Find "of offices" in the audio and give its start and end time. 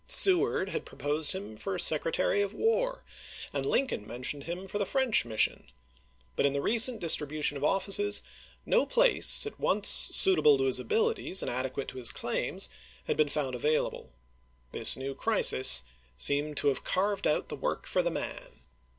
7.55-8.23